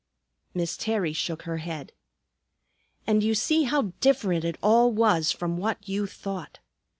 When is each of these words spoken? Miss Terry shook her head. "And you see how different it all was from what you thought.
Miss 0.55 0.77
Terry 0.77 1.13
shook 1.13 1.43
her 1.43 1.57
head. 1.57 1.91
"And 3.05 3.21
you 3.21 3.35
see 3.35 3.65
how 3.65 3.93
different 4.01 4.43
it 4.43 4.57
all 4.63 4.91
was 4.91 5.31
from 5.31 5.57
what 5.57 5.87
you 5.87 6.07
thought. 6.07 6.57